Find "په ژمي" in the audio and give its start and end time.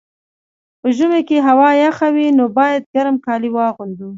0.79-1.21